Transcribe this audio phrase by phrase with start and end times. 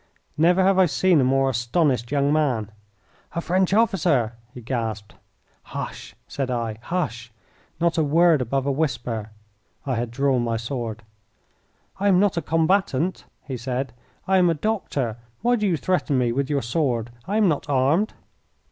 [0.35, 2.71] Never have I seen a more astonished young man.
[3.35, 5.13] "A French officer!" he gasped.
[5.61, 7.31] "Hush!" said I, "hush!
[7.79, 9.29] Not a word above a whisper."
[9.85, 11.03] I had drawn my sword.
[11.99, 13.93] "I am not a combatant," he said;
[14.27, 15.17] "I am a doctor.
[15.43, 17.11] Why do you threaten me with your sword?
[17.27, 18.15] I am not armed."